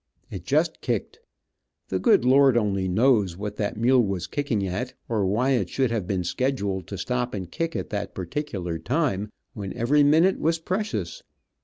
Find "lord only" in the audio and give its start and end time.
2.25-2.87